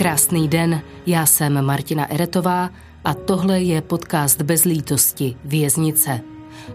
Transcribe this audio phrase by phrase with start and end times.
[0.00, 2.70] Krásný den, já jsem Martina Eretová
[3.04, 6.20] a tohle je podcast Bez lítosti, Věznice.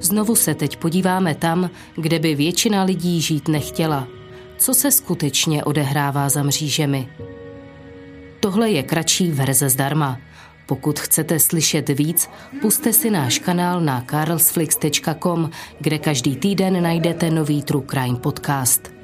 [0.01, 4.07] Znovu se teď podíváme tam, kde by většina lidí žít nechtěla.
[4.57, 7.09] Co se skutečně odehrává za mřížemi?
[8.39, 10.17] Tohle je kratší verze zdarma.
[10.65, 12.29] Pokud chcete slyšet víc,
[12.61, 15.49] puste si náš kanál na carlsflix.com,
[15.79, 18.94] kde každý týden najdete nový True Crime podcast.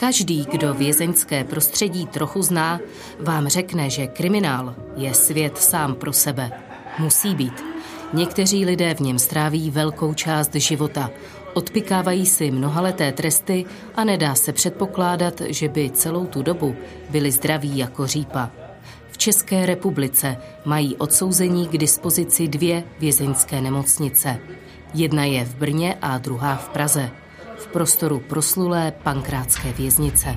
[0.00, 2.80] Každý, kdo vězeňské prostředí trochu zná,
[3.20, 6.50] vám řekne, že kriminál je svět sám pro sebe.
[6.98, 7.64] Musí být.
[8.12, 11.10] Někteří lidé v něm stráví velkou část života,
[11.54, 16.76] odpikávají si mnohaleté tresty a nedá se předpokládat, že by celou tu dobu
[17.10, 18.50] byli zdraví jako řípa.
[19.10, 24.38] V České republice mají odsouzení k dispozici dvě vězeňské nemocnice.
[24.94, 27.10] Jedna je v Brně a druhá v Praze
[27.58, 30.36] v prostoru proslulé pankrátské věznice.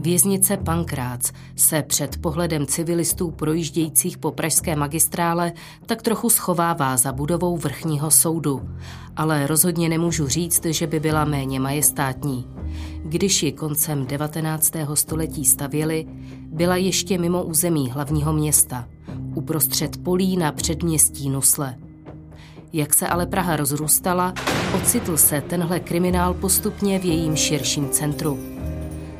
[0.00, 5.52] Věznice Pankrác se před pohledem civilistů projíždějících po pražské magistrále
[5.86, 8.68] tak trochu schovává za budovou vrchního soudu,
[9.16, 12.46] ale rozhodně nemůžu říct, že by byla méně majestátní.
[13.04, 14.72] Když ji koncem 19.
[14.94, 16.06] století stavěli,
[16.46, 18.88] byla ještě mimo území hlavního města–
[19.38, 21.74] uprostřed polí na předměstí Nusle.
[22.72, 24.34] Jak se ale Praha rozrůstala,
[24.76, 28.38] ocitl se tenhle kriminál postupně v jejím širším centru.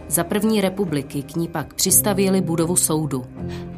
[0.09, 3.25] Za první republiky k ní pak přistavěli budovu soudu.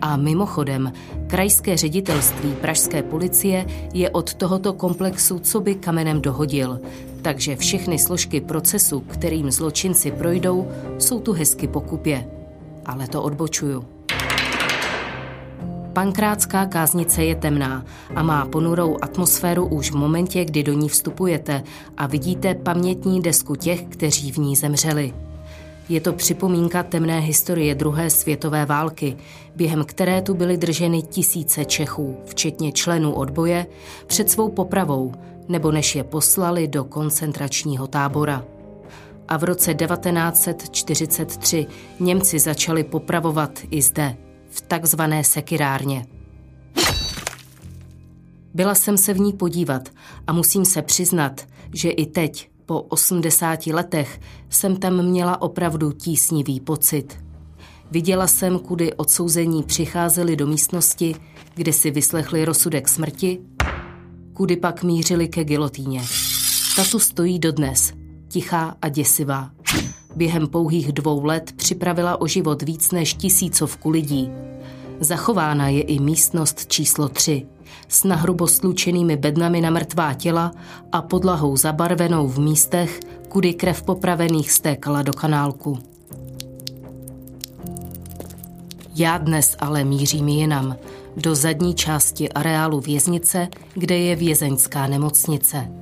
[0.00, 0.92] A mimochodem,
[1.26, 6.80] krajské ředitelství pražské policie je od tohoto komplexu co by kamenem dohodil,
[7.22, 10.68] takže všechny složky procesu, kterým zločinci projdou,
[10.98, 12.30] jsou tu hezky pokupě.
[12.86, 13.99] Ale to odbočuju.
[15.92, 21.62] Pankrátská káznice je temná a má ponurou atmosféru už v momentě, kdy do ní vstupujete
[21.96, 25.14] a vidíte pamětní desku těch, kteří v ní zemřeli.
[25.88, 29.16] Je to připomínka temné historie druhé světové války,
[29.56, 33.66] během které tu byly drženy tisíce Čechů, včetně členů odboje,
[34.06, 35.12] před svou popravou,
[35.48, 38.44] nebo než je poslali do koncentračního tábora.
[39.28, 41.66] A v roce 1943
[42.00, 44.16] Němci začali popravovat i zde,
[44.50, 46.06] v takzvané sekirárně.
[48.54, 49.88] Byla jsem se v ní podívat
[50.26, 56.60] a musím se přiznat, že i teď, po 80 letech, jsem tam měla opravdu tísnivý
[56.60, 57.24] pocit.
[57.90, 61.16] Viděla jsem, kudy odsouzení přicházeli do místnosti,
[61.54, 63.40] kde si vyslechli rozsudek smrti,
[64.32, 66.02] kudy pak mířili ke gilotíně.
[66.76, 67.92] Ta tu stojí dodnes,
[68.28, 69.50] tichá a děsivá.
[70.16, 74.30] Během pouhých dvou let připravila o život víc než tisícovku lidí.
[75.00, 77.46] Zachována je i místnost číslo 3
[77.88, 80.52] s nahrubo slučenými bednami na mrtvá těla
[80.92, 85.78] a podlahou zabarvenou v místech, kudy krev popravených stékala do kanálku.
[88.94, 90.76] Já dnes ale mířím jinam,
[91.16, 95.79] do zadní části areálu věznice, kde je vězeňská nemocnice.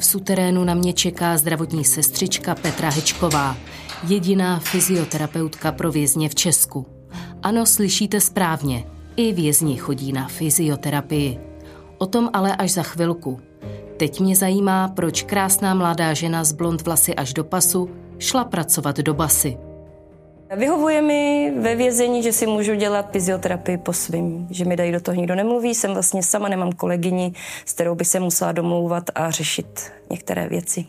[0.00, 3.56] V suterénu na mě čeká zdravotní sestřička Petra Hečková,
[4.08, 6.86] jediná fyzioterapeutka pro vězně v Česku.
[7.42, 8.84] Ano, slyšíte správně,
[9.16, 11.40] i vězni chodí na fyzioterapii.
[11.98, 13.40] O tom ale až za chvilku.
[13.96, 18.96] Teď mě zajímá, proč krásná mladá žena z blond vlasy až do pasu šla pracovat
[18.96, 19.58] do basy.
[20.56, 25.00] Vyhovuje mi ve vězení, že si můžu dělat fyzioterapii po svým, že mi dají do
[25.00, 27.32] toho nikdo nemluví, jsem vlastně sama, nemám kolegyni,
[27.66, 30.84] s kterou by se musela domlouvat a řešit některé věci.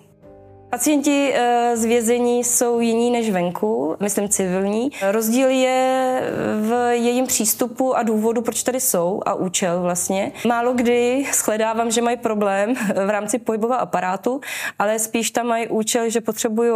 [0.70, 4.92] Pacienti eh, z vězení jsou jiní než venku, myslím civilní.
[5.12, 6.22] Rozdíl je
[6.62, 10.32] v jejím přístupu a důvodu, proč tady jsou a účel vlastně.
[10.48, 12.74] Málo kdy shledávám, že mají problém
[13.06, 14.42] v rámci pohybového aparátu,
[14.80, 16.72] ale spíš tam mají účel, že potřebují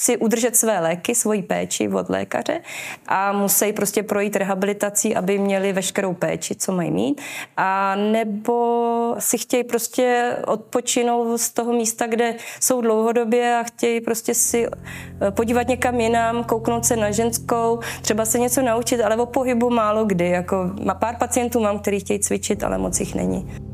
[0.00, 2.60] si udržet své léky, svoji péči od lékaře
[3.06, 7.20] a musí prostě projít rehabilitací, aby měli veškerou péči, co mají mít.
[7.56, 14.34] A nebo si chtějí prostě odpočinout z toho místa, kde jsou dlouhodobě a chtějí prostě
[14.34, 19.26] si eh, podívat někam jinam, kouknout se na ženskou, třeba se něco naučit, ale o
[19.26, 20.28] pohybu málo kdy.
[20.28, 23.68] Jako pár pacientů mám, který chtějí cvičit, ale moc jich není.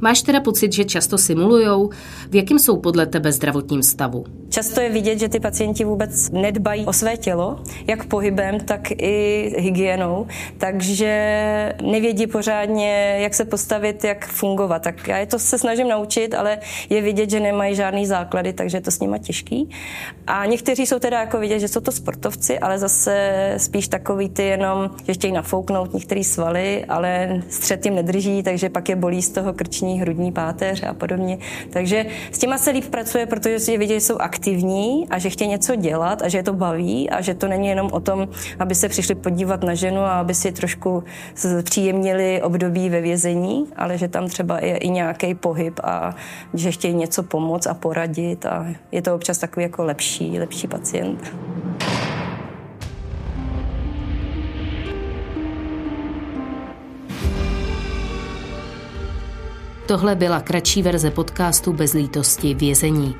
[0.00, 1.90] Máš teda pocit, že často simulujou?
[2.30, 4.24] V jakém jsou podle tebe zdravotním stavu?
[4.48, 9.52] Často je vidět, že ty pacienti vůbec nedbají o své tělo, jak pohybem, tak i
[9.58, 10.26] hygienou,
[10.58, 14.82] takže nevědí pořádně, jak se postavit, jak fungovat.
[14.82, 16.58] Tak já je to se snažím naučit, ale
[16.90, 19.70] je vidět, že nemají žádný základy, takže je to s nima těžký.
[20.26, 24.42] A někteří jsou teda jako vidět, že jsou to sportovci, ale zase spíš takový ty
[24.42, 29.30] jenom, že chtějí nafouknout některé svaly, ale střed jim nedrží, takže pak je bolí z
[29.30, 31.38] toho krční, hrudní páteř a podobně.
[31.70, 35.30] Takže s těma se líp pracuje, protože si vidět, že jsou aktivní aktivní a že
[35.30, 38.28] chtějí něco dělat a že je to baví a že to není jenom o tom,
[38.58, 41.04] aby se přišli podívat na ženu a aby si trošku
[41.62, 46.14] příjemnili období ve vězení, ale že tam třeba je i nějaký pohyb a
[46.54, 51.45] že chtějí něco pomoct a poradit a je to občas takový jako lepší, lepší pacient.
[59.86, 63.16] Tohle byla kratší verze podcastu Bez lítosti vězení.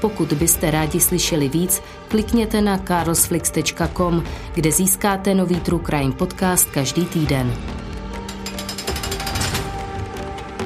[0.00, 4.24] Pokud byste rádi slyšeli víc, klikněte na carlsflix.com,
[4.54, 7.52] kde získáte nový True Crime podcast každý týden.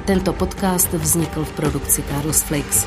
[0.05, 2.87] Tento podcast vznikl v produkci Carlos Flix.